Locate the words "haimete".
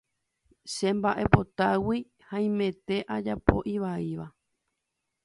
2.29-2.97